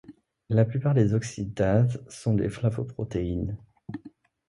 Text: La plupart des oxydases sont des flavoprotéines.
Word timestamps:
La 0.49 0.65
plupart 0.65 0.95
des 0.95 1.13
oxydases 1.13 2.03
sont 2.09 2.33
des 2.33 2.49
flavoprotéines. 2.49 3.59